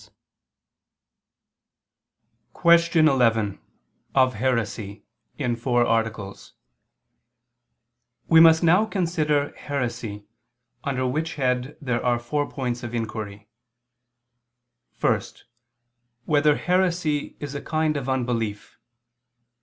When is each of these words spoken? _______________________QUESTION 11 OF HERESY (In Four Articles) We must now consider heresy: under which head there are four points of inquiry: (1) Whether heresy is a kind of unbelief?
_______________________QUESTION 2.53 3.07
11 3.07 3.59
OF 4.15 4.33
HERESY 4.33 5.05
(In 5.37 5.55
Four 5.55 5.85
Articles) 5.85 6.53
We 8.27 8.39
must 8.39 8.63
now 8.63 8.87
consider 8.87 9.53
heresy: 9.55 10.25
under 10.83 11.05
which 11.05 11.35
head 11.35 11.77
there 11.79 12.03
are 12.03 12.17
four 12.17 12.49
points 12.49 12.81
of 12.81 12.95
inquiry: 12.95 13.47
(1) 14.99 15.21
Whether 16.25 16.55
heresy 16.55 17.37
is 17.39 17.53
a 17.53 17.61
kind 17.61 17.95
of 17.95 18.09
unbelief? 18.09 18.79